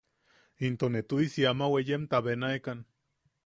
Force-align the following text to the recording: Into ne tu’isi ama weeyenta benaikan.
Into 0.67 0.87
ne 0.93 1.01
tu’isi 1.09 1.47
ama 1.51 1.67
weeyenta 1.73 2.17
benaikan. 2.25 2.79